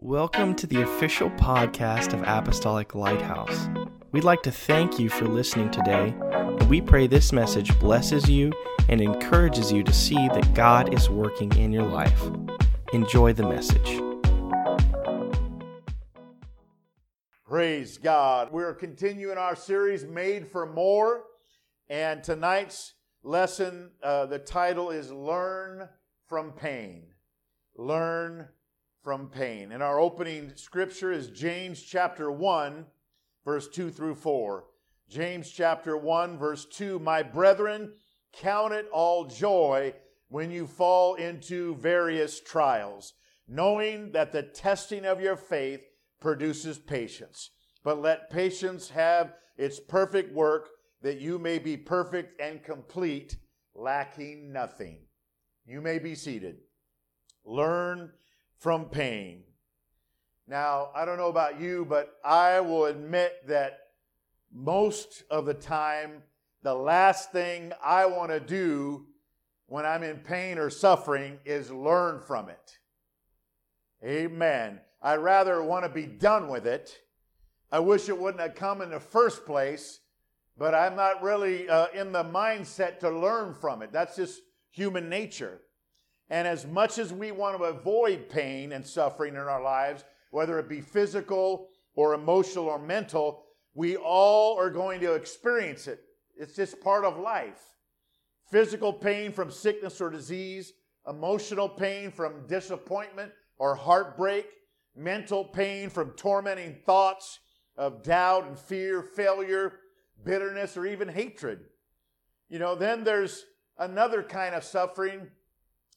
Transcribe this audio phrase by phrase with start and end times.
[0.00, 3.68] Welcome to the official podcast of Apostolic Lighthouse.
[4.12, 8.52] We'd like to thank you for listening today, and we pray this message blesses you
[8.88, 12.22] and encourages you to see that God is working in your life.
[12.92, 14.00] Enjoy the message.
[17.44, 18.52] Praise God.
[18.52, 21.24] We're continuing our series, Made for More,
[21.88, 22.94] and tonight's
[23.24, 25.88] lesson, uh, the title is Learn
[26.28, 27.14] from Pain.
[27.76, 28.46] Learn
[29.08, 29.72] from pain.
[29.72, 32.84] And our opening scripture is James chapter 1,
[33.42, 34.64] verse 2 through 4.
[35.08, 37.94] James chapter 1, verse 2 My brethren,
[38.34, 39.94] count it all joy
[40.28, 43.14] when you fall into various trials,
[43.48, 45.80] knowing that the testing of your faith
[46.20, 47.48] produces patience.
[47.82, 50.68] But let patience have its perfect work,
[51.00, 53.38] that you may be perfect and complete,
[53.74, 54.98] lacking nothing.
[55.64, 56.58] You may be seated.
[57.46, 58.10] Learn
[58.58, 59.42] from pain.
[60.46, 63.80] Now, I don't know about you, but I will admit that
[64.52, 66.22] most of the time,
[66.62, 69.06] the last thing I want to do
[69.66, 72.78] when I'm in pain or suffering is learn from it.
[74.02, 74.80] Amen.
[75.02, 76.98] I'd rather want to be done with it.
[77.70, 80.00] I wish it wouldn't have come in the first place,
[80.56, 83.92] but I'm not really uh, in the mindset to learn from it.
[83.92, 85.60] That's just human nature.
[86.30, 90.58] And as much as we want to avoid pain and suffering in our lives, whether
[90.58, 96.00] it be physical or emotional or mental, we all are going to experience it.
[96.36, 97.62] It's just part of life.
[98.50, 100.72] Physical pain from sickness or disease,
[101.06, 104.46] emotional pain from disappointment or heartbreak,
[104.96, 107.40] mental pain from tormenting thoughts
[107.76, 109.80] of doubt and fear, failure,
[110.24, 111.60] bitterness, or even hatred.
[112.48, 113.44] You know, then there's
[113.78, 115.28] another kind of suffering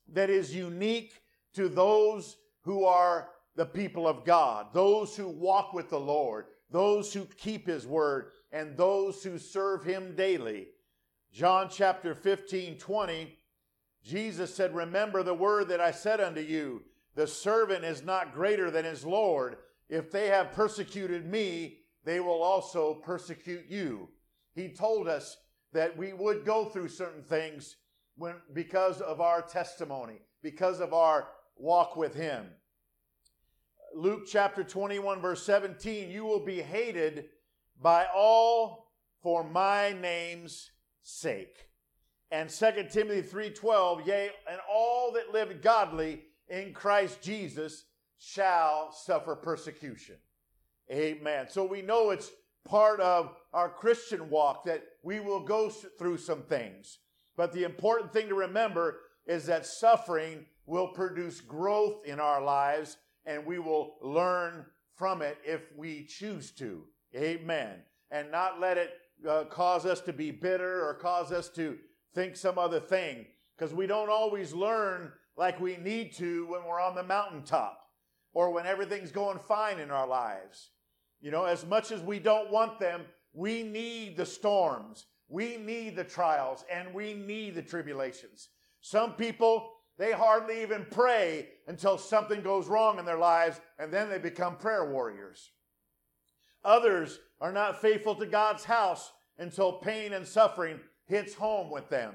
[0.09, 1.21] that is unique
[1.53, 7.13] to those who are the people of God, those who walk with the Lord, those
[7.13, 10.67] who keep His word, and those who serve Him daily.
[11.31, 13.37] John chapter 15, 20,
[14.03, 16.83] Jesus said, Remember the word that I said unto you,
[17.15, 19.57] the servant is not greater than his Lord.
[19.89, 24.09] If they have persecuted me, they will also persecute you.
[24.55, 25.37] He told us
[25.73, 27.75] that we would go through certain things
[28.15, 31.27] when, because of our testimony, because of our
[31.57, 32.45] walk with Him.
[33.95, 37.25] Luke chapter 21, verse 17, you will be hated
[37.81, 38.91] by all
[39.21, 40.71] for my name's
[41.03, 41.67] sake.
[42.31, 47.85] And 2 Timothy 3:12, yea, and all that live godly in Christ Jesus
[48.17, 50.17] shall suffer persecution.
[50.89, 51.47] Amen.
[51.49, 52.31] So we know it's
[52.63, 56.99] part of our Christian walk that we will go through some things.
[57.41, 62.97] But the important thing to remember is that suffering will produce growth in our lives
[63.25, 66.83] and we will learn from it if we choose to.
[67.15, 67.79] Amen.
[68.11, 68.91] And not let it
[69.27, 71.79] uh, cause us to be bitter or cause us to
[72.13, 73.25] think some other thing
[73.57, 77.87] because we don't always learn like we need to when we're on the mountaintop
[78.35, 80.69] or when everything's going fine in our lives.
[81.21, 83.01] You know, as much as we don't want them,
[83.33, 85.07] we need the storms.
[85.31, 88.49] We need the trials and we need the tribulations.
[88.81, 94.09] Some people, they hardly even pray until something goes wrong in their lives and then
[94.09, 95.51] they become prayer warriors.
[96.65, 102.13] Others are not faithful to God's house until pain and suffering hits home with them.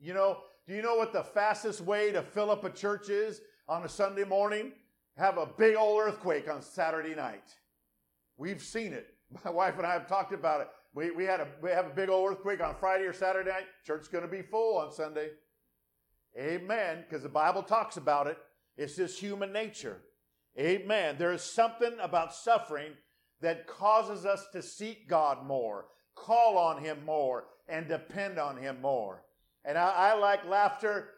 [0.00, 3.42] You know, do you know what the fastest way to fill up a church is
[3.68, 4.72] on a Sunday morning?
[5.18, 7.54] Have a big old earthquake on Saturday night.
[8.38, 9.08] We've seen it.
[9.44, 10.68] My wife and I have talked about it.
[10.96, 13.66] We, we had a we have a big old earthquake on Friday or Saturday night.
[13.86, 15.28] Church's going to be full on Sunday.
[16.38, 17.04] Amen.
[17.06, 18.38] Because the Bible talks about it.
[18.78, 19.98] It's just human nature.
[20.58, 21.16] Amen.
[21.18, 22.92] There is something about suffering
[23.42, 25.84] that causes us to seek God more,
[26.14, 29.22] call on Him more, and depend on Him more.
[29.66, 31.10] And I, I like laughter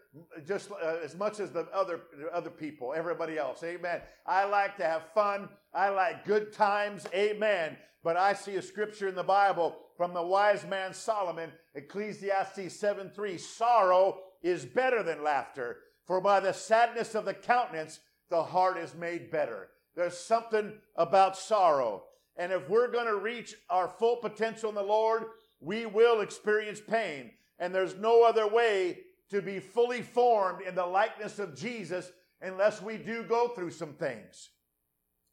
[0.47, 2.01] just uh, as much as the other
[2.33, 3.63] other people, everybody else.
[3.63, 4.01] Amen.
[4.27, 5.49] I like to have fun.
[5.75, 7.07] I like good times.
[7.15, 7.77] Amen.
[8.03, 13.11] But I see a scripture in the Bible from the wise man Solomon, Ecclesiastes 7
[13.11, 13.39] 3.
[13.39, 18.01] Sorrow is better than laughter, for by the sadness of the countenance,
[18.31, 19.69] the heart is made better.
[19.97, 22.05] There's something about sorrow.
[22.37, 25.25] And if we're going to reach our full potential in the Lord,
[25.61, 27.33] we will experience pain.
[27.59, 28.99] And there's no other way
[29.31, 32.11] to be fully formed in the likeness of Jesus
[32.41, 34.51] unless we do go through some things.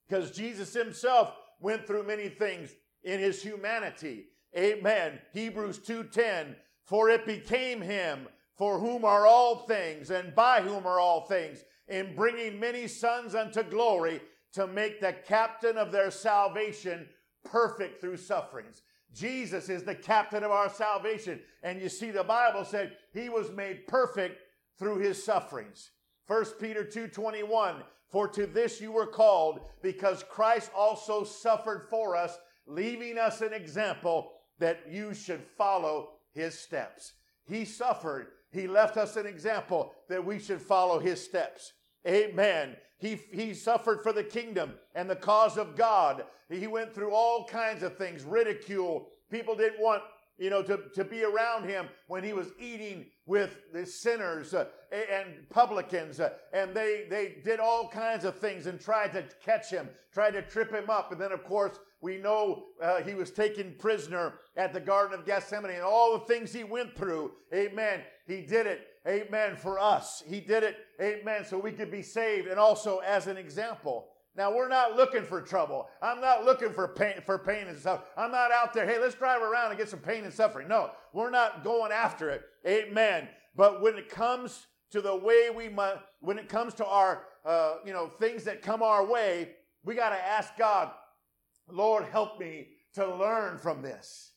[0.07, 2.71] Because Jesus himself went through many things
[3.03, 4.25] in his humanity.
[4.57, 5.19] Amen.
[5.33, 10.99] Hebrews 2:10 For it became him for whom are all things and by whom are
[10.99, 14.21] all things in bringing many sons unto glory
[14.53, 17.09] to make the captain of their salvation
[17.43, 18.81] perfect through sufferings.
[19.15, 21.39] Jesus is the captain of our salvation.
[21.63, 24.41] And you see, the Bible said he was made perfect
[24.77, 25.91] through his sufferings.
[26.27, 32.37] 1 Peter 2:21 For to this you were called because Christ also suffered for us
[32.67, 37.13] leaving us an example that you should follow his steps.
[37.45, 38.27] He suffered.
[38.51, 41.73] He left us an example that we should follow his steps.
[42.07, 42.75] Amen.
[42.97, 46.25] He, he suffered for the kingdom and the cause of God.
[46.49, 49.07] He went through all kinds of things, ridicule.
[49.29, 50.03] People didn't want
[50.37, 54.65] you know, to, to be around him when he was eating with the sinners uh,
[54.91, 56.19] and publicans.
[56.19, 60.31] Uh, and they, they did all kinds of things and tried to catch him, tried
[60.31, 61.11] to trip him up.
[61.11, 65.25] And then, of course, we know uh, he was taken prisoner at the Garden of
[65.25, 67.31] Gethsemane and all the things he went through.
[67.51, 68.01] Amen.
[68.27, 68.81] He did it.
[69.07, 69.55] Amen.
[69.55, 70.21] For us.
[70.27, 70.77] He did it.
[71.01, 71.43] Amen.
[71.43, 74.09] So we could be saved and also as an example.
[74.37, 75.87] Now we're not looking for trouble.
[75.99, 78.03] I'm not looking for pain for pain and stuff.
[78.15, 80.67] I'm not out there, hey, let's drive around and get some pain and suffering.
[80.67, 82.43] No, we're not going after it.
[82.67, 83.27] Amen.
[83.55, 87.77] But when it comes to the way we must, when it comes to our, uh,
[87.83, 89.53] you know, things that come our way,
[89.83, 90.91] we got to ask God,
[91.69, 94.31] Lord, help me to learn from this.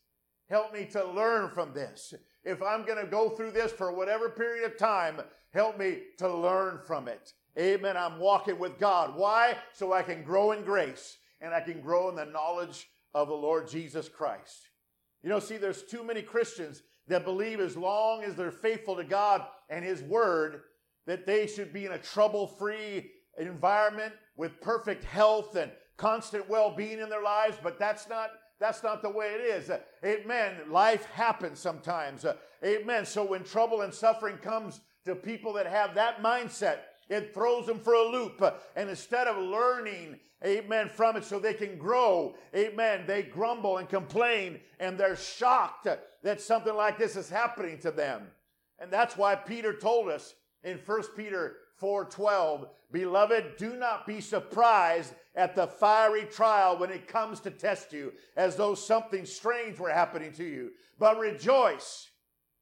[0.48, 2.14] Help me to learn from this.
[2.44, 5.20] If I'm going to go through this for whatever period of time,
[5.52, 7.34] help me to learn from it.
[7.58, 7.96] Amen.
[7.96, 9.16] I'm walking with God.
[9.16, 9.56] Why?
[9.72, 13.34] So I can grow in grace and I can grow in the knowledge of the
[13.34, 14.69] Lord Jesus Christ.
[15.22, 19.04] You know, see, there's too many Christians that believe as long as they're faithful to
[19.04, 20.62] God and His Word,
[21.06, 26.70] that they should be in a trouble free environment with perfect health and constant well
[26.74, 28.30] being in their lives, but that's not.
[28.60, 29.70] That's not the way it is.
[29.70, 30.54] Uh, amen.
[30.68, 32.24] Life happens sometimes.
[32.24, 32.34] Uh,
[32.64, 33.06] amen.
[33.06, 36.78] So when trouble and suffering comes to people that have that mindset,
[37.08, 38.42] it throws them for a loop.
[38.74, 43.88] And instead of learning, amen, from it so they can grow, amen, they grumble and
[43.88, 45.86] complain and they're shocked
[46.22, 48.26] that something like this is happening to them.
[48.78, 55.14] And that's why Peter told us in 1 Peter 4:12, "Beloved, do not be surprised
[55.38, 59.88] at the fiery trial when it comes to test you, as though something strange were
[59.88, 62.11] happening to you, but rejoice."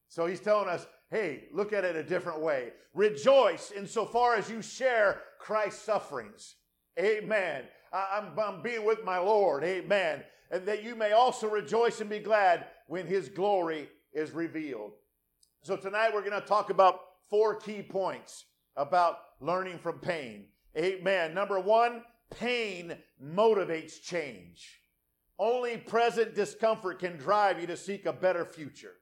[0.09, 2.73] So he's telling us, hey, look at it a different way.
[2.95, 6.55] Rejoice insofar as you share Christ's sufferings.
[6.99, 7.65] Amen.
[7.93, 9.65] I'm, I'm being with my Lord.
[9.65, 10.23] Amen.
[10.51, 14.93] And that you may also rejoice and be glad when his glory is revealed.
[15.63, 18.45] So tonight we're going to talk about four key points
[18.77, 20.47] about learning from pain.
[20.77, 21.35] Amen.
[21.35, 24.81] Number one, pain motivates change.
[25.39, 28.95] Only present discomfort can drive you to seek a better future.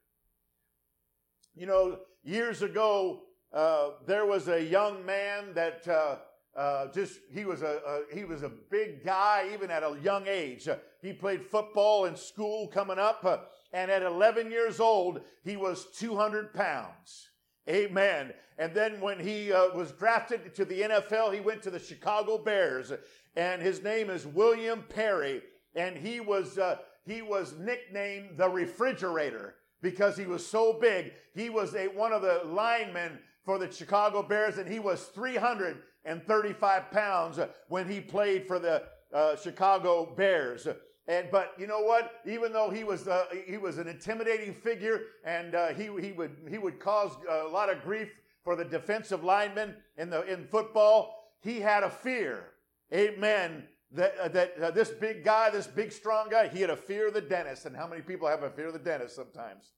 [1.54, 3.22] You know, years ago,
[3.52, 6.16] uh, there was a young man that uh,
[6.56, 10.26] uh, just he was a, a, he was a big guy even at a young
[10.26, 10.66] age.
[10.66, 13.38] Uh, he played football in school coming up, uh,
[13.72, 17.28] and at 11 years old, he was 200 pounds.
[17.68, 18.32] Amen.
[18.58, 22.38] And then when he uh, was drafted to the NFL, he went to the Chicago
[22.38, 22.92] Bears,
[23.36, 25.42] and his name is William Perry,
[25.74, 26.58] and he was
[27.04, 31.12] he was nicknamed the refrigerator because he was so big.
[31.34, 36.90] He was a, one of the linemen for the Chicago Bears, and he was 335
[36.90, 37.38] pounds
[37.68, 40.66] when he played for the uh, Chicago Bears.
[41.06, 42.20] And but you know what?
[42.26, 46.36] Even though he was uh, he was an intimidating figure, and uh, he he would
[46.48, 48.10] he would cause a lot of grief
[48.42, 51.32] for the defensive linemen in the in football.
[51.42, 52.52] He had a fear.
[52.92, 53.64] Amen.
[53.92, 57.08] That, uh, that uh, this big guy, this big strong guy, he had a fear
[57.08, 57.66] of the dentist.
[57.66, 59.72] And how many people have a fear of the dentist sometimes?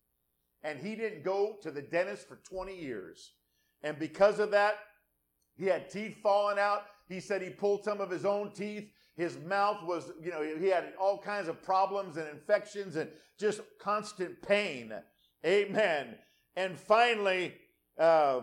[0.63, 3.33] And he didn't go to the dentist for 20 years.
[3.83, 4.77] And because of that,
[5.57, 6.85] he had teeth falling out.
[7.09, 8.89] He said he pulled some of his own teeth.
[9.17, 13.09] His mouth was, you know, he had all kinds of problems and infections and
[13.39, 14.93] just constant pain.
[15.45, 16.17] Amen.
[16.55, 17.55] And finally,
[17.99, 18.41] uh,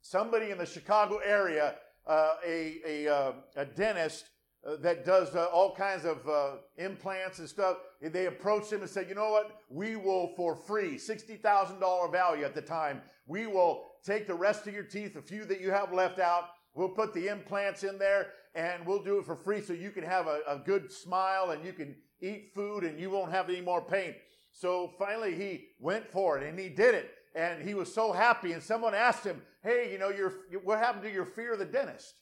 [0.00, 4.26] somebody in the Chicago area, uh, a, a, uh, a dentist,
[4.64, 7.78] uh, that does uh, all kinds of uh, implants and stuff.
[8.00, 9.56] They approached him and said, "You know what?
[9.68, 13.02] We will for free, sixty thousand dollar value at the time.
[13.26, 16.50] We will take the rest of your teeth, a few that you have left out.
[16.74, 20.04] We'll put the implants in there, and we'll do it for free, so you can
[20.04, 23.60] have a, a good smile and you can eat food and you won't have any
[23.60, 24.14] more pain."
[24.52, 28.52] So finally, he went for it and he did it, and he was so happy.
[28.52, 30.32] And someone asked him, "Hey, you know, your
[30.62, 32.14] what happened to your fear of the dentist?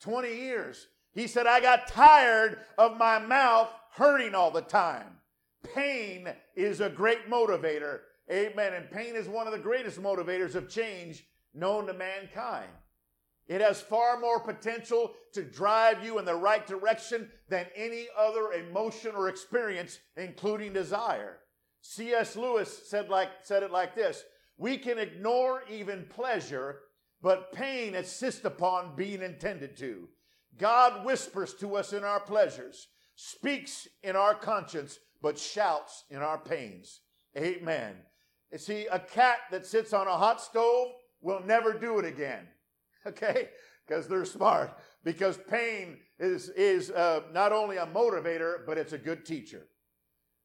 [0.00, 5.06] Twenty years." He said, I got tired of my mouth hurting all the time.
[5.74, 8.00] Pain is a great motivator.
[8.28, 8.74] Amen.
[8.74, 11.24] And pain is one of the greatest motivators of change
[11.54, 12.70] known to mankind.
[13.46, 18.52] It has far more potential to drive you in the right direction than any other
[18.52, 21.40] emotion or experience, including desire.
[21.82, 22.36] C.S.
[22.36, 24.24] Lewis said, like, said it like this
[24.56, 26.80] We can ignore even pleasure,
[27.20, 30.08] but pain insists upon being intended to.
[30.56, 36.38] God whispers to us in our pleasures, speaks in our conscience, but shouts in our
[36.38, 37.00] pains.
[37.36, 37.96] Amen.
[38.52, 42.46] You see, a cat that sits on a hot stove will never do it again.
[43.08, 43.50] Okay?
[43.86, 44.78] Because they're smart.
[45.04, 49.66] Because pain is, is uh, not only a motivator, but it's a good teacher.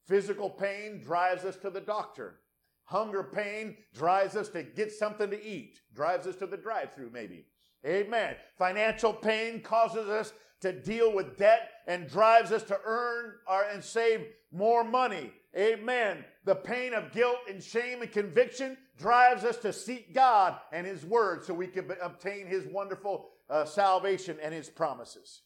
[0.05, 2.41] Physical pain drives us to the doctor.
[2.83, 7.11] Hunger pain drives us to get something to eat, drives us to the drive through,
[7.13, 7.45] maybe.
[7.85, 8.35] Amen.
[8.57, 13.83] Financial pain causes us to deal with debt and drives us to earn our, and
[13.83, 15.31] save more money.
[15.57, 16.23] Amen.
[16.45, 21.05] The pain of guilt and shame and conviction drives us to seek God and His
[21.05, 25.41] Word so we can obtain His wonderful uh, salvation and His promises.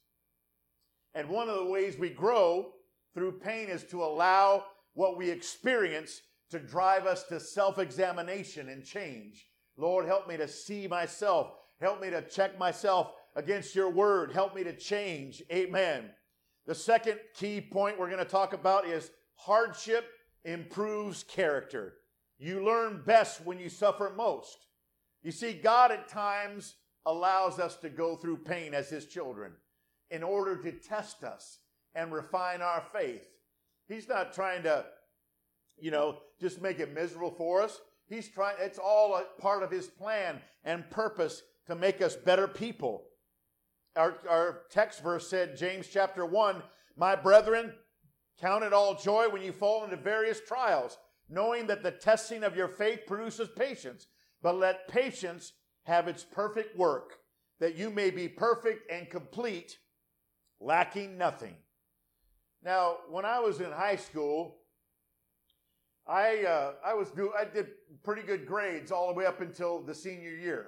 [1.15, 2.73] And one of the ways we grow
[3.13, 8.83] through pain is to allow what we experience to drive us to self examination and
[8.83, 9.47] change.
[9.77, 11.51] Lord, help me to see myself.
[11.79, 14.31] Help me to check myself against your word.
[14.31, 15.41] Help me to change.
[15.51, 16.09] Amen.
[16.65, 20.05] The second key point we're going to talk about is hardship
[20.45, 21.95] improves character.
[22.37, 24.67] You learn best when you suffer most.
[25.21, 26.75] You see, God at times
[27.05, 29.53] allows us to go through pain as His children
[30.11, 31.59] in order to test us
[31.95, 33.25] and refine our faith.
[33.87, 34.85] He's not trying to,
[35.77, 37.79] you know, just make it miserable for us.
[38.07, 42.47] He's trying, it's all a part of His plan and purpose to make us better
[42.47, 43.05] people.
[43.95, 46.61] Our, our text verse said, James chapter 1,
[46.97, 47.73] My brethren,
[48.39, 50.97] count it all joy when you fall into various trials,
[51.29, 54.07] knowing that the testing of your faith produces patience.
[54.41, 57.13] But let patience have its perfect work,
[57.59, 59.77] that you may be perfect and complete,
[60.59, 61.55] lacking nothing.
[62.63, 64.57] Now, when I was in high school,
[66.07, 67.67] I uh, I was do I did
[68.03, 70.67] pretty good grades all the way up until the senior year,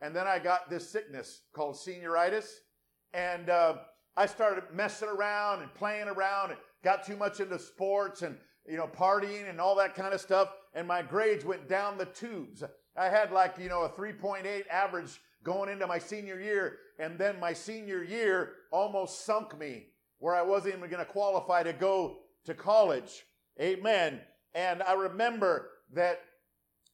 [0.00, 2.46] and then I got this sickness called senioritis,
[3.12, 3.76] and uh,
[4.16, 8.36] I started messing around and playing around and got too much into sports and
[8.68, 12.06] you know partying and all that kind of stuff, and my grades went down the
[12.06, 12.62] tubes.
[12.96, 17.40] I had like you know a 3.8 average going into my senior year, and then
[17.40, 19.86] my senior year almost sunk me
[20.18, 23.24] where I wasn't even going to qualify to go to college.
[23.60, 24.20] Amen.
[24.54, 26.20] And I remember that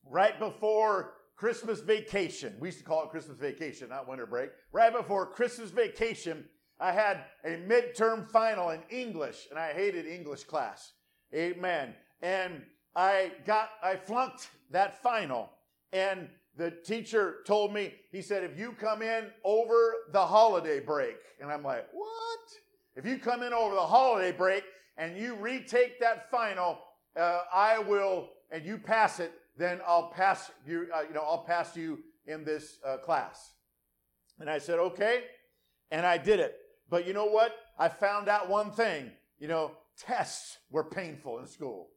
[0.05, 4.51] right before Christmas vacation, we used to call it Christmas vacation, not winter break.
[4.73, 6.45] Right before Christmas vacation,
[6.81, 10.93] I had a midterm final in English, and I hated English class.
[11.35, 11.95] Amen.
[12.23, 12.63] And
[12.97, 15.51] I got, I flunked that final.
[15.93, 21.17] And the teacher told me, he said, if you come in over the holiday break,
[21.41, 22.41] and I'm like, what?
[22.97, 24.65] If you come in over the holiday break
[24.97, 26.79] and you retake that final,
[27.17, 31.45] uh, I will, and you pass it, then I'll pass you, uh, you know, I'll
[31.45, 33.53] pass you in this uh, class.
[34.39, 35.25] And I said, okay.
[35.91, 36.57] And I did it.
[36.91, 37.55] But you know what?
[37.79, 39.11] I found out one thing.
[39.39, 41.89] You know, tests were painful in school.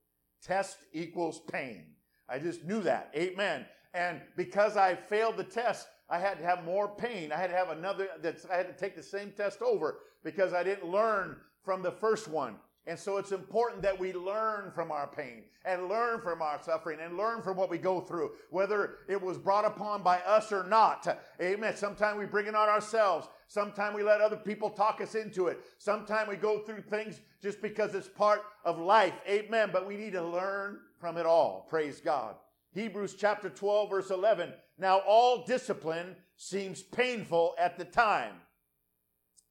[0.41, 1.85] Test equals pain.
[2.29, 3.11] I just knew that.
[3.15, 3.65] Amen.
[3.93, 7.31] And because I failed the test, I had to have more pain.
[7.31, 8.07] I had to have another,
[8.51, 12.27] I had to take the same test over because I didn't learn from the first
[12.27, 12.55] one.
[12.85, 16.99] And so it's important that we learn from our pain and learn from our suffering
[17.01, 20.65] and learn from what we go through, whether it was brought upon by us or
[20.65, 21.07] not.
[21.41, 21.77] Amen.
[21.77, 23.29] Sometimes we bring it on ourselves.
[23.47, 25.61] Sometimes we let other people talk us into it.
[25.77, 29.13] Sometimes we go through things just because it's part of life.
[29.29, 29.69] Amen.
[29.71, 31.65] But we need to learn from it all.
[31.69, 32.35] Praise God.
[32.73, 34.51] Hebrews chapter 12, verse 11.
[34.77, 38.33] Now all discipline seems painful at the time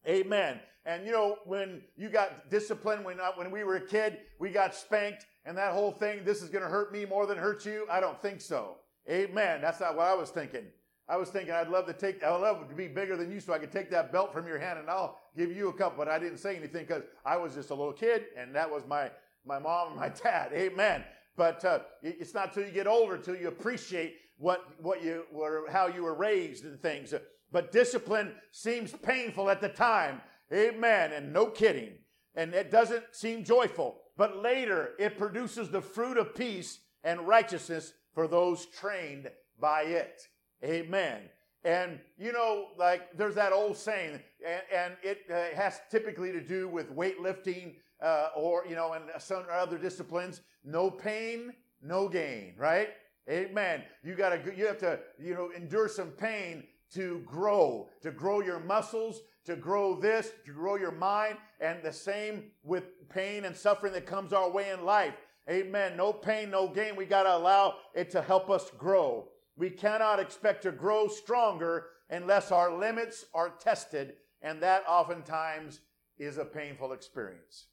[0.06, 0.58] Amen.
[0.84, 4.74] And you know, when you got disciplined, when, when we were a kid, we got
[4.74, 7.86] spanked and that whole thing, this is going to hurt me more than hurt you.
[7.90, 8.76] I don't think so.
[9.10, 9.60] Amen.
[9.60, 10.66] That's not what I was thinking.
[11.08, 13.52] I was thinking I'd love to take, I'd love to be bigger than you so
[13.52, 15.96] I could take that belt from your hand and I'll give you a cup.
[15.96, 18.84] But I didn't say anything because I was just a little kid and that was
[18.86, 19.10] my,
[19.44, 20.52] my mom and my dad.
[20.52, 21.04] Amen.
[21.36, 25.64] But uh, it's not till you get older till you appreciate what, what you were,
[25.70, 27.12] how you were raised and things.
[27.50, 30.20] But discipline seems painful at the time.
[30.52, 31.12] Amen.
[31.12, 31.94] And no kidding.
[32.34, 33.98] And it doesn't seem joyful.
[34.16, 40.22] But later, it produces the fruit of peace and righteousness for those trained by it.
[40.64, 41.22] Amen.
[41.64, 46.40] And you know, like there's that old saying, and, and it uh, has typically to
[46.40, 50.40] do with weightlifting uh, or you know, and some other disciplines.
[50.64, 52.88] No pain, no gain, right?
[53.30, 53.82] Amen.
[54.02, 58.40] You got to, you have to, you know, endure some pain to grow, to grow
[58.40, 63.56] your muscles, to grow this, to grow your mind, and the same with pain and
[63.56, 65.14] suffering that comes our way in life.
[65.50, 65.96] Amen.
[65.96, 66.94] No pain, no gain.
[66.94, 69.28] We got to allow it to help us grow.
[69.56, 75.80] We cannot expect to grow stronger unless our limits are tested, and that oftentimes
[76.18, 77.66] is a painful experience.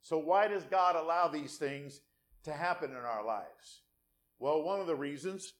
[0.00, 2.00] So, why does God allow these things
[2.44, 3.82] to happen in our lives?
[4.38, 5.54] Well, one of the reasons,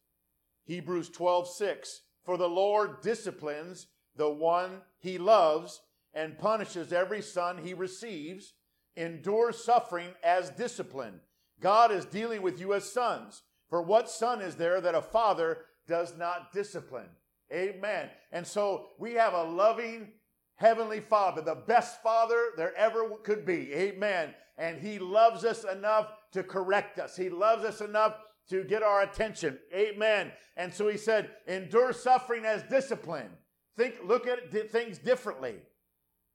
[0.67, 5.81] Hebrews 12 6, for the Lord disciplines the one he loves
[6.13, 8.55] and punishes every son he receives,
[8.97, 11.21] endures suffering as discipline.
[11.61, 13.43] God is dealing with you as sons.
[13.69, 17.09] For what son is there that a father does not discipline?
[17.53, 18.11] Amen.
[18.33, 20.13] And so we have a loving
[20.57, 23.73] heavenly father, the best father there ever could be.
[23.73, 24.35] Amen.
[24.57, 27.17] And he loves us enough to correct us.
[27.17, 28.15] He loves us enough
[28.51, 29.59] to get our attention.
[29.75, 30.31] Amen.
[30.57, 33.31] And so he said, endure suffering as discipline.
[33.77, 35.57] Think, look at things differently.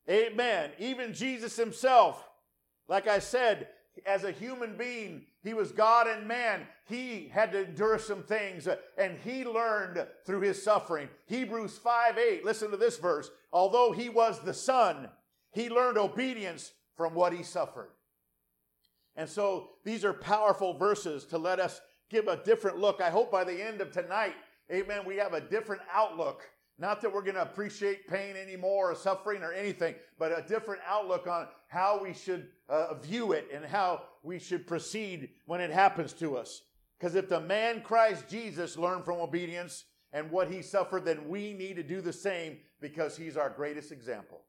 [0.09, 0.71] Amen.
[0.79, 2.27] Even Jesus himself,
[2.87, 3.67] like I said,
[4.05, 6.67] as a human being, he was God and man.
[6.85, 11.09] He had to endure some things uh, and he learned through his suffering.
[11.27, 13.29] Hebrews 5 8, listen to this verse.
[13.53, 15.09] Although he was the Son,
[15.51, 17.89] he learned obedience from what he suffered.
[19.15, 23.01] And so these are powerful verses to let us give a different look.
[23.01, 24.35] I hope by the end of tonight,
[24.71, 26.43] amen, we have a different outlook
[26.79, 30.81] not that we're going to appreciate pain anymore or suffering or anything, but a different
[30.87, 35.71] outlook on how we should uh, view it and how we should proceed when it
[35.71, 36.61] happens to us.
[36.97, 41.53] Because if the man Christ Jesus learned from obedience and what he suffered, then we
[41.53, 44.41] need to do the same because he's our greatest example.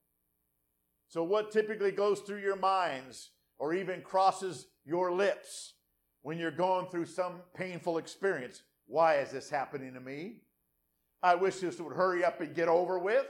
[1.08, 5.75] So, what typically goes through your minds or even crosses your lips
[6.22, 8.62] when you're going through some painful experience?
[8.87, 10.42] Why is this happening to me?
[11.22, 13.26] I wish this would hurry up and get over with.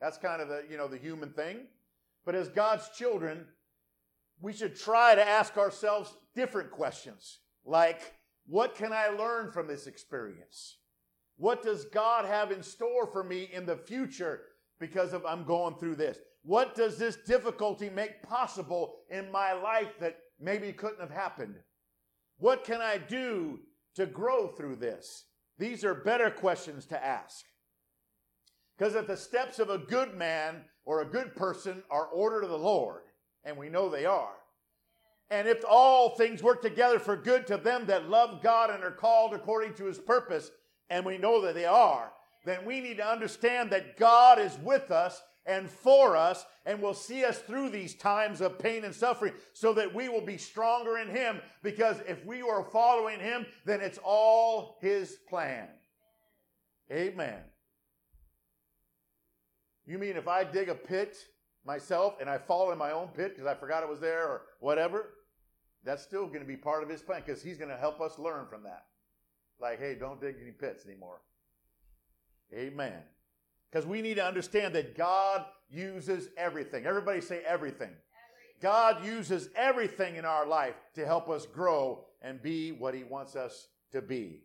[0.00, 1.66] That's kind of the, you know, the human thing.
[2.24, 3.46] But as God's children,
[4.40, 8.14] we should try to ask ourselves different questions like,
[8.46, 10.78] what can I learn from this experience?
[11.36, 14.42] What does God have in store for me in the future
[14.78, 16.18] because of I'm going through this?
[16.44, 21.54] What does this difficulty make possible in my life that maybe couldn't have happened?
[22.38, 23.60] What can I do
[23.94, 25.24] to grow through this?
[25.62, 27.44] These are better questions to ask.
[28.76, 32.50] Because if the steps of a good man or a good person are ordered of
[32.50, 33.02] the Lord,
[33.44, 34.34] and we know they are,
[35.30, 38.90] and if all things work together for good to them that love God and are
[38.90, 40.50] called according to his purpose,
[40.90, 42.10] and we know that they are,
[42.44, 46.94] then we need to understand that God is with us and for us and will
[46.94, 50.98] see us through these times of pain and suffering so that we will be stronger
[50.98, 51.40] in Him.
[51.62, 55.68] Because if we are following Him, then it's all His plan.
[56.90, 57.40] Amen.
[59.86, 61.16] You mean if I dig a pit
[61.64, 64.42] myself and I fall in my own pit because I forgot it was there or
[64.60, 65.14] whatever,
[65.84, 68.18] that's still going to be part of His plan because He's going to help us
[68.18, 68.84] learn from that.
[69.60, 71.20] Like, hey, don't dig any pits anymore.
[72.54, 73.02] Amen.
[73.72, 76.84] Because we need to understand that God uses everything.
[76.84, 77.90] Everybody say everything.
[78.60, 83.34] God uses everything in our life to help us grow and be what He wants
[83.34, 84.42] us to be.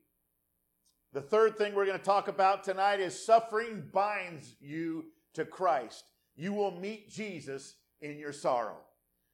[1.13, 6.05] The third thing we're going to talk about tonight is suffering binds you to Christ.
[6.35, 8.77] You will meet Jesus in your sorrow.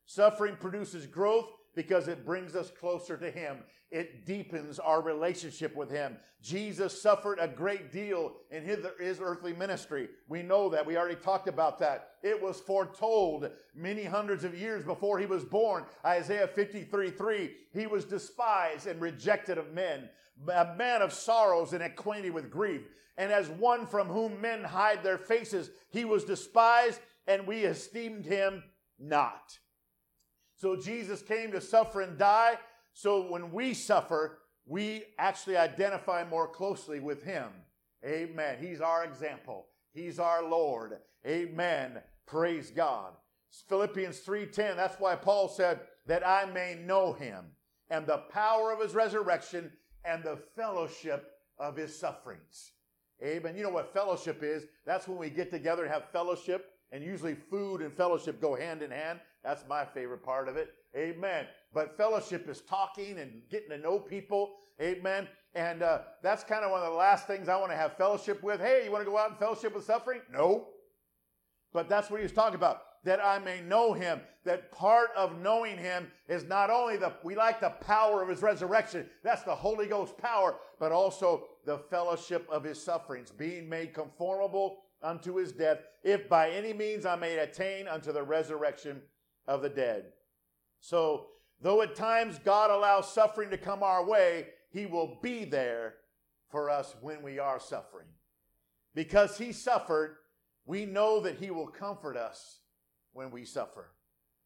[0.06, 3.58] Suffering produces growth because it brings us closer to Him
[3.94, 6.18] it deepens our relationship with Him.
[6.42, 10.10] Jesus suffered a great deal in his, his, earthly ministry.
[10.28, 10.86] We know that.
[10.86, 12.16] We already talked about that.
[12.24, 15.86] It was foretold many hundreds of years before He was born.
[16.04, 17.52] Isaiah 53 3.
[17.72, 20.10] He was despised and rejected of men,
[20.52, 22.82] a man of sorrows and acquainted with grief.
[23.20, 28.26] And as one from whom men hide their faces, He was despised and we esteemed
[28.26, 28.64] Him
[28.98, 29.60] not.
[30.64, 32.58] So Jesus came to suffer and die
[32.94, 37.50] so when we suffer, we actually identify more closely with Him.
[38.06, 38.56] Amen.
[38.62, 39.66] He's our example.
[39.94, 41.00] He's our Lord.
[41.28, 42.02] Amen.
[42.26, 43.12] Praise God.
[43.68, 44.78] Philippians 3:10.
[44.78, 47.44] That's why Paul said that I may know him
[47.90, 49.70] and the power of his resurrection
[50.06, 52.72] and the fellowship of his sufferings.
[53.22, 53.58] Amen.
[53.58, 54.64] You know what fellowship is?
[54.86, 58.82] That's when we get together and have fellowship, and usually food and fellowship go hand
[58.82, 59.20] in hand.
[59.44, 60.74] That's my favorite part of it.
[60.96, 61.46] Amen.
[61.74, 64.56] But fellowship is talking and getting to know people.
[64.82, 65.28] Amen.
[65.56, 68.42] And uh, that's kind of one of the last things I want to have fellowship
[68.42, 68.60] with.
[68.60, 70.22] Hey, you want to go out and fellowship with suffering?
[70.32, 70.68] No.
[71.74, 72.82] But that's what he was talking about.
[73.04, 74.22] That I may know him.
[74.46, 78.42] That part of knowing him is not only the, we like the power of his
[78.42, 79.10] resurrection.
[79.24, 84.84] That's the Holy Ghost power, but also the fellowship of his sufferings, being made conformable
[85.02, 89.02] unto his death, if by any means I may attain unto the resurrection
[89.48, 90.06] of the dead.
[90.80, 91.28] So,
[91.62, 95.96] though at times God allows suffering to come our way, he will be there
[96.50, 98.08] for us when we are suffering.
[98.96, 100.18] Because he suffered,
[100.66, 102.60] we know that he will comfort us
[103.14, 103.92] when we suffer.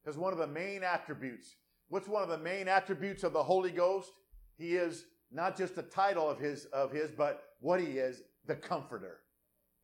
[0.03, 1.55] Because one of the main attributes,
[1.89, 4.11] what's one of the main attributes of the Holy Ghost?
[4.57, 8.55] He is not just a title of his, of his, but what he is, the
[8.55, 9.19] comforter.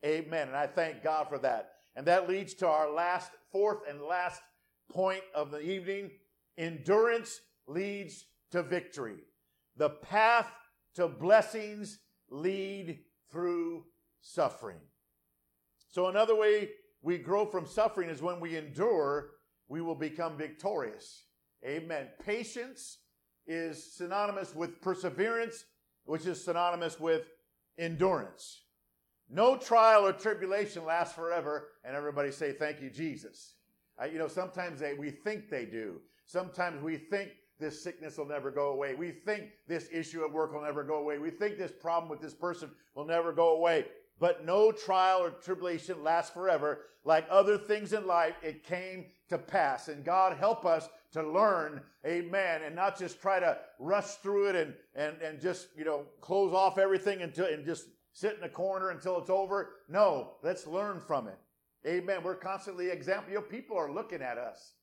[0.04, 0.48] Amen.
[0.48, 1.72] And I thank God for that.
[1.96, 4.40] And that leads to our last, fourth and last
[4.90, 6.10] point of the evening.
[6.56, 9.16] Endurance leads to victory.
[9.76, 10.50] The path
[10.94, 11.98] to blessings
[12.30, 13.84] lead through
[14.20, 14.78] suffering.
[15.88, 16.70] So another way
[17.02, 19.30] we grow from suffering is when we endure,
[19.68, 21.24] we will become victorious.
[21.64, 22.08] Amen.
[22.24, 22.98] Patience
[23.46, 25.64] is synonymous with perseverance,
[26.04, 27.22] which is synonymous with
[27.78, 28.62] endurance.
[29.28, 33.53] No trial or tribulation lasts forever, and everybody say, Thank you, Jesus.
[34.00, 36.00] Uh, you know, sometimes they, we think they do.
[36.26, 37.30] Sometimes we think
[37.60, 38.94] this sickness will never go away.
[38.94, 41.18] We think this issue at work will never go away.
[41.18, 43.86] We think this problem with this person will never go away.
[44.18, 46.86] But no trial or tribulation lasts forever.
[47.04, 49.88] Like other things in life, it came to pass.
[49.88, 54.56] And God help us to learn, amen, and not just try to rush through it
[54.56, 58.48] and, and, and just, you know, close off everything until, and just sit in a
[58.48, 59.76] corner until it's over.
[59.88, 61.38] No, let's learn from it.
[61.86, 62.22] Amen.
[62.22, 63.40] We're constantly example.
[63.42, 64.74] People are looking at us.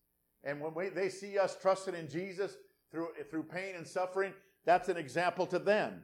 [0.43, 2.55] And when we, they see us trusting in Jesus
[2.91, 4.33] through, through pain and suffering,
[4.65, 6.01] that's an example to them.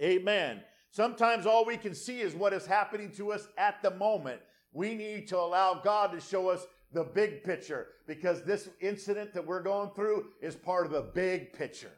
[0.00, 0.62] Amen.
[0.90, 4.40] Sometimes all we can see is what is happening to us at the moment.
[4.72, 9.46] We need to allow God to show us the big picture because this incident that
[9.46, 11.92] we're going through is part of the big picture.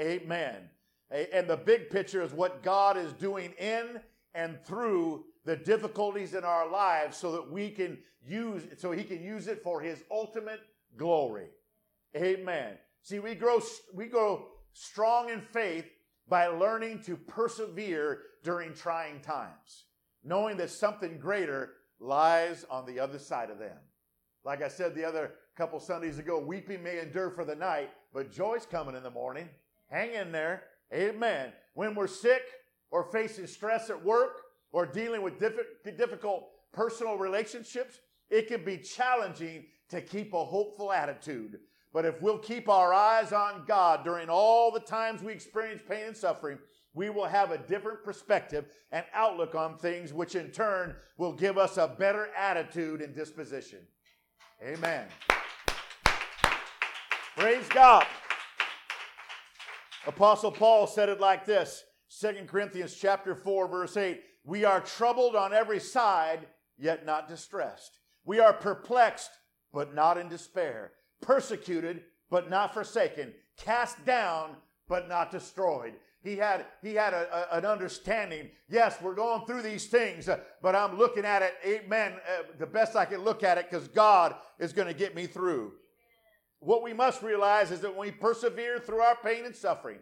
[0.00, 0.70] Amen.
[1.10, 4.00] And the big picture is what God is doing in
[4.34, 9.22] and through the difficulties in our lives so that we can use so he can
[9.22, 10.60] use it for his ultimate
[10.96, 11.48] glory.
[12.16, 12.76] Amen.
[13.02, 13.60] See, we grow
[13.94, 15.86] we grow strong in faith
[16.28, 19.84] by learning to persevere during trying times,
[20.22, 23.76] knowing that something greater lies on the other side of them.
[24.44, 28.32] Like I said the other couple Sundays ago, weeping may endure for the night, but
[28.32, 29.48] joy's coming in the morning.
[29.90, 30.62] Hang in there.
[30.92, 31.52] Amen.
[31.74, 32.42] When we're sick
[32.90, 34.40] or facing stress at work
[34.72, 41.58] or dealing with difficult personal relationships, it can be challenging to keep a hopeful attitude.
[41.92, 46.06] But if we'll keep our eyes on God during all the times we experience pain
[46.06, 46.58] and suffering,
[46.94, 51.58] we will have a different perspective and outlook on things, which in turn will give
[51.58, 53.80] us a better attitude and disposition.
[54.62, 55.06] Amen.
[57.36, 58.06] Praise God.
[60.06, 61.84] Apostle Paul said it like this
[62.18, 64.20] 2 Corinthians chapter 4, verse 8.
[64.44, 66.46] We are troubled on every side,
[66.76, 67.98] yet not distressed.
[68.24, 69.30] We are perplexed,
[69.72, 70.92] but not in despair.
[71.20, 73.32] Persecuted, but not forsaken.
[73.56, 74.56] Cast down,
[74.88, 75.94] but not destroyed.
[76.22, 78.50] He had, he had a, a, an understanding.
[78.68, 80.28] Yes, we're going through these things,
[80.60, 83.88] but I'm looking at it, amen, uh, the best I can look at it because
[83.88, 85.72] God is going to get me through.
[86.58, 89.98] What we must realize is that when we persevere through our pain and suffering,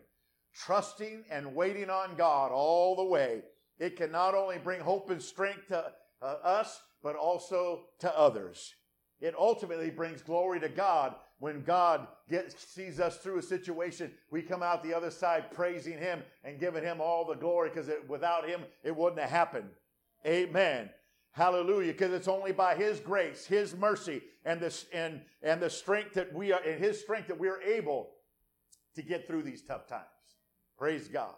[0.65, 3.43] trusting and waiting on God all the way,
[3.79, 8.75] it can not only bring hope and strength to uh, us, but also to others.
[9.21, 14.43] It ultimately brings glory to God when God gets, sees us through a situation, we
[14.43, 18.49] come out the other side praising Him and giving Him all the glory because without
[18.49, 19.71] Him, it wouldn't have happened.
[20.27, 20.91] Amen.
[21.31, 21.93] Hallelujah.
[21.93, 26.35] Because it's only by His grace, His mercy, and the, and, and the strength that
[26.35, 28.11] we are, and His strength that we are able
[28.97, 30.07] to get through these tough times.
[30.79, 31.35] Praise God.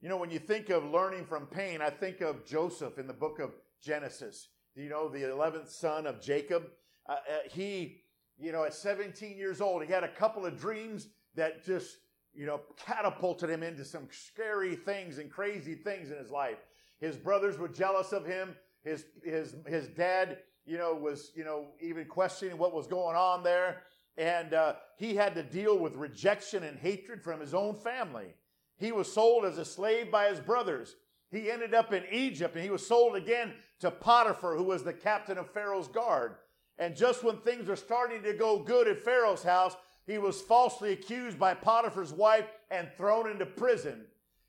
[0.00, 3.12] You know, when you think of learning from pain, I think of Joseph in the
[3.12, 3.50] book of
[3.82, 4.48] Genesis.
[4.76, 6.68] You know, the 11th son of Jacob.
[7.08, 8.02] Uh, uh, he
[8.38, 11.98] you know, at 17 years old, he had a couple of dreams that just,
[12.34, 16.58] you know, catapulted him into some scary things and crazy things in his life.
[17.00, 18.54] His brothers were jealous of him.
[18.84, 23.42] His, his, his dad, you know, was, you know, even questioning what was going on
[23.42, 23.82] there.
[24.18, 28.34] And uh, he had to deal with rejection and hatred from his own family.
[28.76, 30.96] He was sold as a slave by his brothers.
[31.30, 34.92] He ended up in Egypt and he was sold again to Potiphar, who was the
[34.92, 36.34] captain of Pharaoh's guard.
[36.78, 39.76] And just when things were starting to go good at Pharaoh's house,
[40.06, 44.04] he was falsely accused by Potiphar's wife and thrown into prison.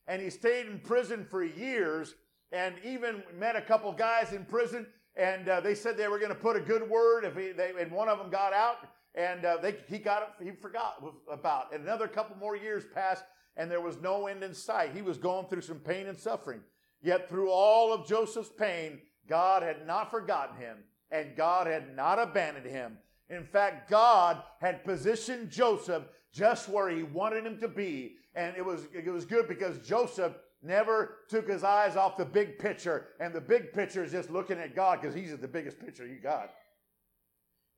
[0.07, 2.15] And he stayed in prison for years
[2.51, 4.87] and even met a couple guys in prison.
[5.15, 7.71] And uh, they said they were going to put a good word if he, they,
[7.79, 8.77] and one of them got out
[9.15, 11.73] and uh, they, he got he forgot about.
[11.73, 13.23] And another couple more years passed
[13.57, 14.91] and there was no end in sight.
[14.95, 16.61] He was going through some pain and suffering.
[17.01, 20.77] Yet through all of Joseph's pain, God had not forgotten him
[21.11, 22.97] and God had not abandoned him.
[23.29, 28.15] In fact, God had positioned Joseph just where he wanted him to be.
[28.35, 32.59] And it was, it was good because Joseph never took his eyes off the big
[32.59, 33.07] picture.
[33.19, 36.19] And the big picture is just looking at God because he's the biggest picture you
[36.19, 36.51] got.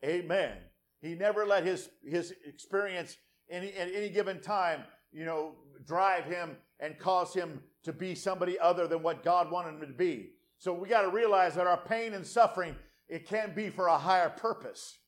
[0.04, 0.58] Amen.
[1.02, 3.18] He never let his, his experience
[3.50, 8.60] any, at any given time, you know, drive him and cause him to be somebody
[8.60, 10.32] other than what God wanted him to be.
[10.58, 12.76] So we got to realize that our pain and suffering,
[13.10, 15.00] it can be for a higher purpose.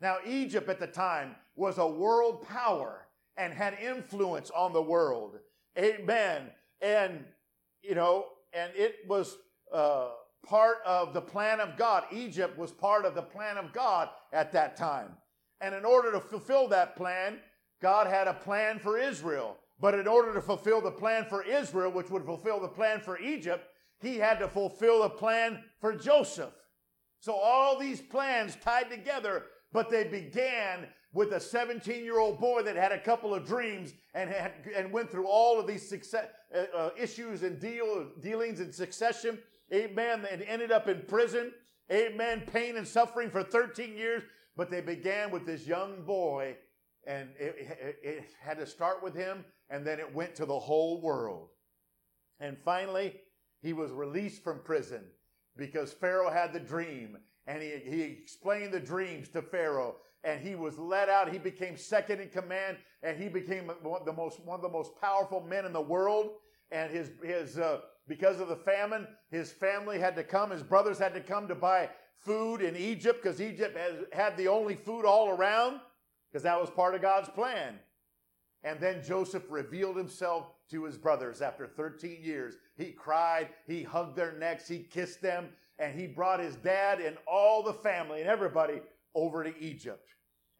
[0.00, 3.06] Now, Egypt at the time was a world power
[3.36, 5.36] and had influence on the world.
[5.78, 6.50] Amen.
[6.80, 7.24] And,
[7.82, 9.36] you know, and it was
[9.72, 10.08] uh,
[10.46, 12.04] part of the plan of God.
[12.12, 15.16] Egypt was part of the plan of God at that time.
[15.60, 17.38] And in order to fulfill that plan,
[17.82, 19.58] God had a plan for Israel.
[19.80, 23.18] But in order to fulfill the plan for Israel, which would fulfill the plan for
[23.18, 23.64] Egypt,
[24.00, 26.52] he had to fulfill the plan for Joseph.
[27.20, 32.62] So all these plans tied together, but they began with a 17 year old boy
[32.62, 36.26] that had a couple of dreams and had, and went through all of these success,
[36.54, 39.38] uh, uh, issues and deal, dealings in succession.
[39.72, 40.26] Amen.
[40.30, 41.52] And ended up in prison.
[41.90, 42.42] Amen.
[42.52, 44.22] Pain and suffering for 13 years.
[44.56, 46.56] But they began with this young boy
[47.06, 50.58] and it, it, it had to start with him and then it went to the
[50.58, 51.48] whole world.
[52.40, 53.20] And finally,
[53.62, 55.04] he was released from prison
[55.56, 60.54] because Pharaoh had the dream and he, he explained the dreams to Pharaoh and he
[60.54, 61.32] was let out.
[61.32, 64.68] He became second in command and he became one of the most, one of the
[64.68, 66.32] most powerful men in the world.
[66.70, 70.98] And his, his, uh, because of the famine, his family had to come, his brothers
[70.98, 73.78] had to come to buy food in Egypt because Egypt
[74.12, 75.80] had the only food all around
[76.30, 77.78] because that was part of God's plan.
[78.62, 82.56] And then Joseph revealed himself to his brothers after 13 years.
[82.76, 87.16] He cried, he hugged their necks, he kissed them, and he brought his dad and
[87.26, 88.80] all the family and everybody
[89.14, 90.10] over to Egypt.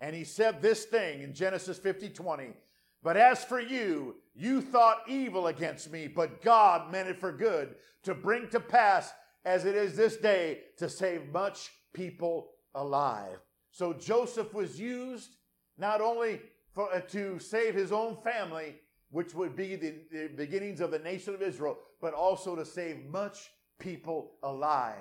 [0.00, 2.52] And he said this thing in Genesis 50 20.
[3.02, 7.74] But as for you, you thought evil against me, but God meant it for good
[8.04, 9.12] to bring to pass
[9.44, 13.38] as it is this day to save much people alive.
[13.70, 15.36] So Joseph was used
[15.78, 16.40] not only
[16.74, 18.76] for, uh, to save his own family,
[19.10, 23.06] which would be the, the beginnings of the nation of Israel, but also to save
[23.06, 24.96] much people alive.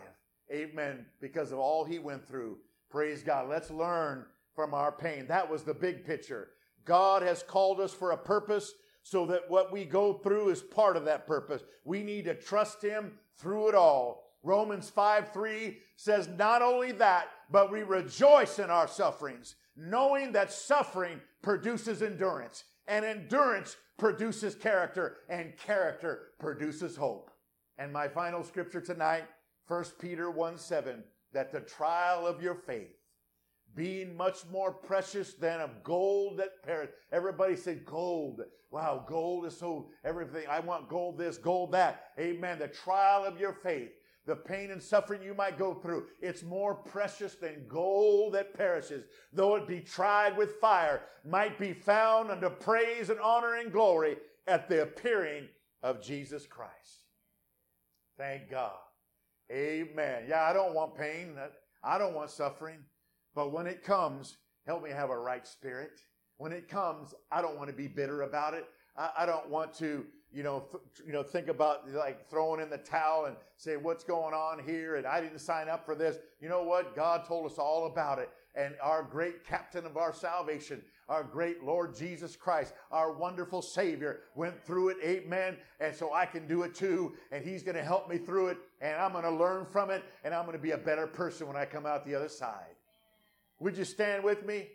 [0.52, 1.06] Amen.
[1.22, 2.58] Because of all he went through.
[2.90, 3.50] Praise God.
[3.50, 5.28] Let's learn from our pain.
[5.28, 6.50] That was the big picture.
[6.90, 8.74] God has called us for a purpose
[9.04, 11.62] so that what we go through is part of that purpose.
[11.86, 14.24] We need to trust him through it all.
[14.42, 20.52] Romans 5 3 says, Not only that, but we rejoice in our sufferings, knowing that
[20.52, 27.30] suffering produces endurance, and endurance produces character, and character produces hope.
[27.78, 29.26] And my final scripture tonight,
[29.68, 32.99] 1 Peter 1 7, that the trial of your faith,
[33.76, 36.96] being much more precious than of gold that perishes.
[37.12, 38.42] Everybody said gold.
[38.72, 40.46] Wow, gold is so everything.
[40.50, 42.12] I want gold this, gold that.
[42.20, 42.60] Amen.
[42.60, 43.92] The trial of your faith
[44.30, 49.06] the pain and suffering you might go through, it's more precious than gold that perishes,
[49.34, 54.18] though it be tried with fire, might be found unto praise and honor and glory
[54.48, 55.48] at the appearing
[55.82, 57.08] of Jesus Christ.
[58.20, 58.78] Thank God.
[59.52, 60.26] Amen.
[60.28, 61.36] Yeah, I don't want pain.
[61.84, 62.78] I don't want suffering.
[63.40, 64.36] But when it comes,
[64.68, 66.02] help me have a right spirit.
[66.40, 68.66] When it comes, I don't want to be bitter about it.
[68.98, 72.70] I, I don't want to you know, th- you know, think about like throwing in
[72.70, 74.98] the towel and say, what's going on here?
[74.98, 76.18] And I didn't sign up for this.
[76.42, 76.96] You know what?
[76.96, 78.30] God told us all about it.
[78.56, 84.22] And our great captain of our salvation, our great Lord Jesus Christ, our wonderful Savior
[84.36, 84.98] went through it.
[85.04, 85.56] Amen.
[85.80, 87.14] And so I can do it too.
[87.32, 88.58] And He's going to help me through it.
[88.82, 90.04] And I'm going to learn from it.
[90.24, 92.76] And I'm going to be a better person when I come out the other side.
[93.62, 94.68] Would you stand with me?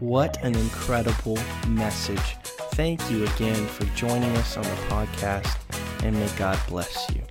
[0.00, 2.36] What an incredible message.
[2.72, 5.56] Thank you again for joining us on the podcast,
[6.02, 7.21] and may God bless you.